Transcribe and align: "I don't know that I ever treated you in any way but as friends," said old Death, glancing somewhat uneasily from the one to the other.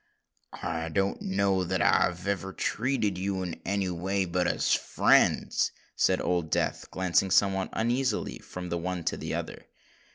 "I 0.63 0.89
don't 0.89 1.21
know 1.21 1.63
that 1.63 1.79
I 1.79 2.07
ever 2.25 2.53
treated 2.53 3.19
you 3.19 3.43
in 3.43 3.61
any 3.63 3.91
way 3.91 4.25
but 4.25 4.47
as 4.47 4.73
friends," 4.73 5.71
said 5.95 6.19
old 6.19 6.49
Death, 6.49 6.89
glancing 6.89 7.29
somewhat 7.29 7.69
uneasily 7.73 8.39
from 8.39 8.69
the 8.69 8.79
one 8.79 9.03
to 9.03 9.15
the 9.17 9.35
other. 9.35 9.67